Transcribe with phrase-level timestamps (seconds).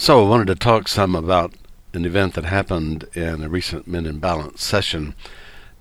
[0.00, 1.52] So, I wanted to talk some about
[1.92, 5.14] an event that happened in a recent Men in Balance session.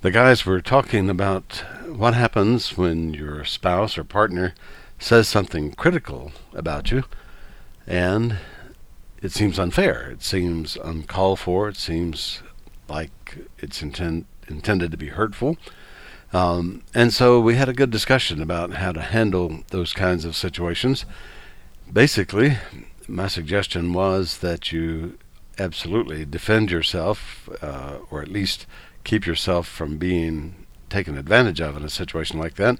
[0.00, 4.54] The guys were talking about what happens when your spouse or partner
[4.98, 7.04] says something critical about you
[7.86, 8.38] and
[9.22, 10.10] it seems unfair.
[10.10, 11.68] It seems uncalled for.
[11.68, 12.42] It seems
[12.88, 15.58] like it's intend, intended to be hurtful.
[16.32, 20.34] Um, and so we had a good discussion about how to handle those kinds of
[20.34, 21.06] situations.
[21.92, 22.58] Basically,
[23.08, 25.18] my suggestion was that you
[25.58, 28.66] absolutely defend yourself, uh, or at least
[29.04, 32.78] keep yourself from being taken advantage of in a situation like that.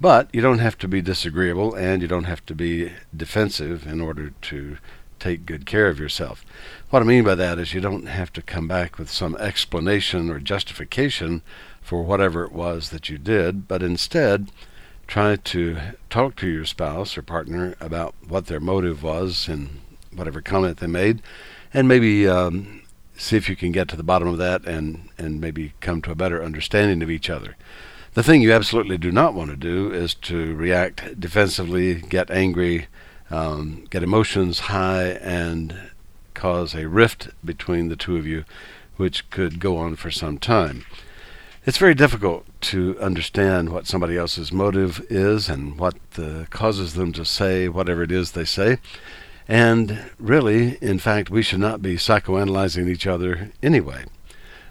[0.00, 4.00] But you don't have to be disagreeable and you don't have to be defensive in
[4.00, 4.78] order to
[5.18, 6.44] take good care of yourself.
[6.88, 10.30] What I mean by that is you don't have to come back with some explanation
[10.30, 11.42] or justification
[11.82, 14.50] for whatever it was that you did, but instead
[15.10, 15.76] try to
[16.08, 19.80] talk to your spouse or partner about what their motive was and
[20.14, 21.20] whatever comment they made,
[21.74, 22.82] and maybe um,
[23.16, 26.12] see if you can get to the bottom of that and, and maybe come to
[26.12, 27.56] a better understanding of each other.
[28.14, 32.86] The thing you absolutely do not want to do is to react defensively, get angry,
[33.30, 35.90] um, get emotions high, and
[36.34, 38.44] cause a rift between the two of you,
[38.96, 40.84] which could go on for some time.
[41.66, 45.96] It's very difficult to understand what somebody else's motive is and what
[46.50, 48.78] causes them to say whatever it is they say.
[49.48, 54.04] And really, in fact, we should not be psychoanalyzing each other anyway.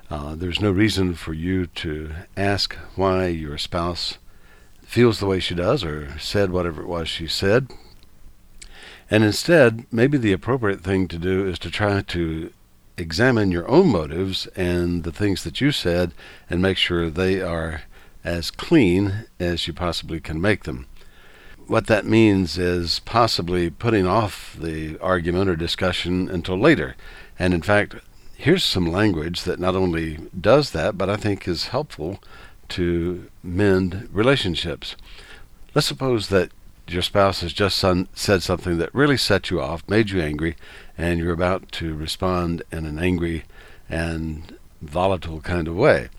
[0.09, 4.17] Uh, there's no reason for you to ask why your spouse
[4.81, 7.69] feels the way she does or said whatever it was she said.
[9.11, 12.53] And instead, maybe the appropriate thing to do is to try to
[12.99, 16.11] examine your own motives and the things that you said
[16.49, 17.83] and make sure they are
[18.23, 20.85] as clean as you possibly can make them
[21.69, 26.95] what that means is possibly putting off the argument or discussion until later.
[27.37, 27.95] And in fact,
[28.35, 32.19] here's some language that not only does that, but I think is helpful
[32.69, 34.95] to mend relationships.
[35.75, 36.49] Let's suppose that
[36.91, 40.55] your spouse has just son- said something that really set you off, made you angry,
[40.97, 43.45] and you're about to respond in an angry
[43.89, 46.09] and volatile kind of way.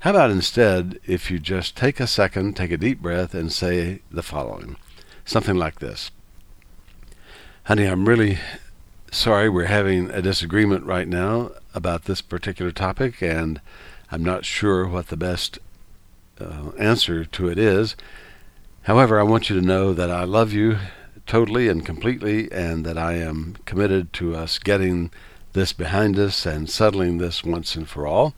[0.00, 4.00] How about instead if you just take a second, take a deep breath, and say
[4.10, 4.76] the following
[5.24, 6.10] something like this
[7.64, 8.38] Honey, I'm really
[9.10, 13.60] sorry we're having a disagreement right now about this particular topic, and
[14.12, 15.58] I'm not sure what the best
[16.38, 17.96] uh, answer to it is.
[18.84, 20.76] However, I want you to know that I love you
[21.26, 25.10] totally and completely, and that I am committed to us getting
[25.54, 28.34] this behind us and settling this once and for all.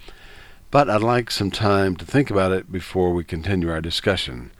[0.70, 4.52] But I'd like some time to think about it before we continue our discussion.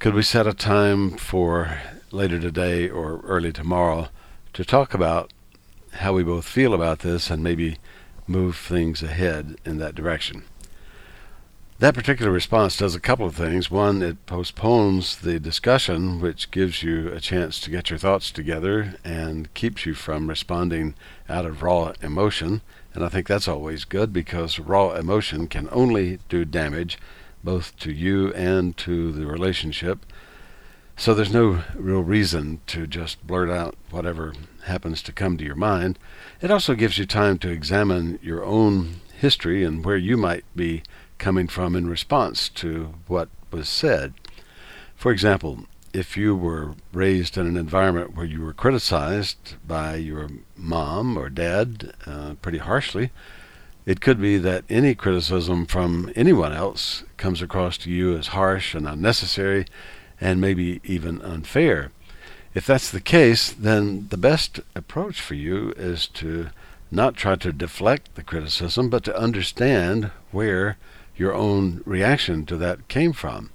[0.00, 4.08] Could we set a time for later today or early tomorrow
[4.52, 5.32] to talk about
[5.92, 7.78] how we both feel about this and maybe
[8.26, 10.44] move things ahead in that direction?
[11.78, 13.70] That particular response does a couple of things.
[13.70, 18.94] One, it postpones the discussion, which gives you a chance to get your thoughts together
[19.04, 20.94] and keeps you from responding
[21.28, 22.62] out of raw emotion.
[22.94, 26.98] And I think that's always good because raw emotion can only do damage
[27.44, 30.06] both to you and to the relationship.
[30.96, 34.32] So there's no real reason to just blurt out whatever
[34.64, 35.98] happens to come to your mind.
[36.40, 40.82] It also gives you time to examine your own history and where you might be
[41.18, 44.14] coming from in response to what was said.
[44.94, 50.28] For example, if you were raised in an environment where you were criticized by your
[50.56, 53.10] mom or dad uh, pretty harshly,
[53.86, 58.74] it could be that any criticism from anyone else comes across to you as harsh
[58.74, 59.64] and unnecessary
[60.20, 61.92] and maybe even unfair.
[62.52, 66.48] If that's the case, then the best approach for you is to
[66.90, 70.78] not try to deflect the criticism, but to understand where
[71.16, 73.50] your own reaction to that came from.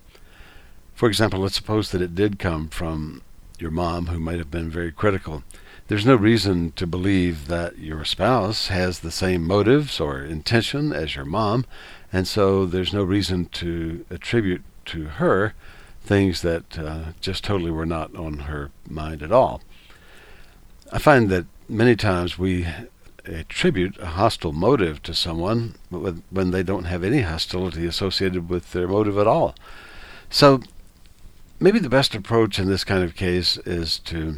[0.94, 3.22] For example, let's suppose that it did come from
[3.59, 5.44] your mom, who might have been very critical
[5.91, 11.18] there's no reason to believe that your spouse has the same motives or intention as
[11.18, 11.65] your mom,
[12.13, 15.53] and so there's no reason to attribute to her
[16.01, 19.62] things that uh, just totally were not on her mind at all.
[20.94, 22.65] I find that many times we
[23.25, 28.88] attribute a hostile motive to someone when they don't have any hostility associated with their
[28.88, 29.56] motive at all.
[30.29, 30.62] So
[31.59, 34.38] maybe the best approach in this kind of case is to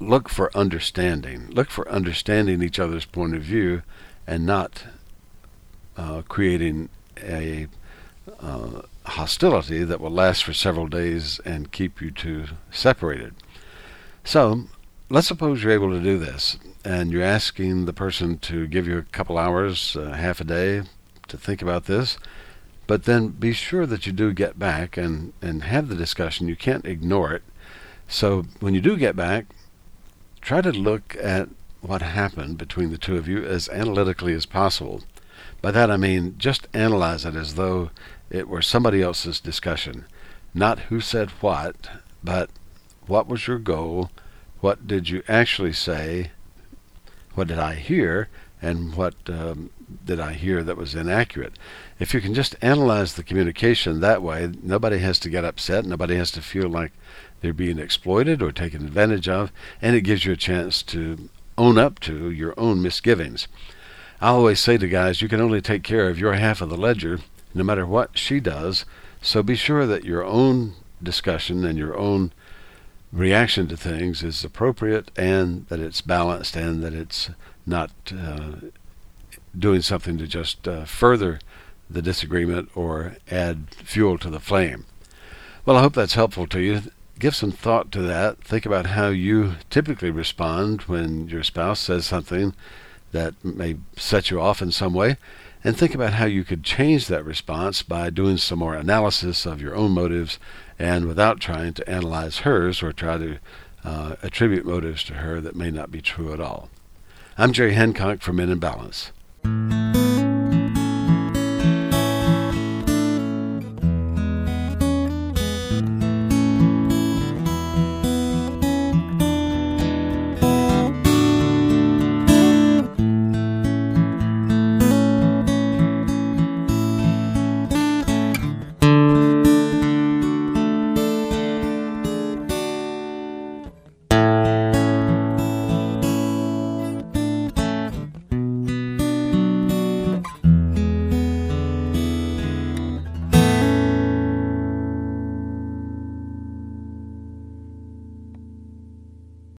[0.00, 1.48] look for understanding.
[1.50, 3.82] Look for understanding each other's point of view
[4.26, 4.84] and not
[5.96, 6.88] uh, creating
[7.22, 7.68] a
[8.40, 13.34] uh, hostility that will last for several days and keep you two separated.
[14.24, 14.64] So,
[15.12, 16.56] let's suppose you're able to do this,
[16.86, 20.82] and you're asking the person to give you a couple hours, uh, half a day,
[21.28, 22.16] to think about this.
[22.86, 26.48] But then be sure that you do get back and, and have the discussion.
[26.48, 27.42] You can't ignore it.
[28.08, 29.44] So when you do get back,
[30.40, 31.50] try to look at
[31.82, 35.02] what happened between the two of you as analytically as possible.
[35.60, 37.90] By that I mean just analyze it as though
[38.30, 40.06] it were somebody else's discussion.
[40.54, 41.90] Not who said what,
[42.24, 42.48] but
[43.06, 44.10] what was your goal?
[44.62, 46.30] What did you actually say?
[47.34, 48.28] What did I hear?
[48.62, 49.70] And what um,
[50.04, 51.54] did I hear that was inaccurate?
[51.98, 55.84] If you can just analyze the communication that way, nobody has to get upset.
[55.84, 56.92] Nobody has to feel like
[57.40, 59.50] they're being exploited or taken advantage of,
[59.82, 63.48] and it gives you a chance to own up to your own misgivings.
[64.20, 66.76] I always say to guys, you can only take care of your half of the
[66.76, 67.18] ledger,
[67.52, 68.84] no matter what she does.
[69.20, 72.32] So be sure that your own discussion and your own
[73.12, 77.30] reaction to things is appropriate and that it's balanced and that it's
[77.66, 78.52] not uh,
[79.56, 81.38] doing something to just uh, further
[81.90, 84.86] the disagreement or add fuel to the flame.
[85.64, 86.82] Well, I hope that's helpful to you.
[87.18, 88.42] Give some thought to that.
[88.42, 92.54] Think about how you typically respond when your spouse says something
[93.12, 95.18] that may set you off in some way,
[95.64, 99.60] and think about how you could change that response by doing some more analysis of
[99.60, 100.38] your own motives
[100.78, 103.38] and without trying to analyze hers or try to
[103.84, 106.68] uh, attribute motives to her that may not be true at all.
[107.38, 109.12] I'm Jerry Hancock from Men in Balance.